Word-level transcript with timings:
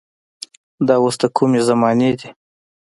دا 0.87 0.95
اوس 1.03 1.15
د 1.21 1.23
کومې 1.37 1.59
زمانې 1.69 2.11
دي. 2.19 2.29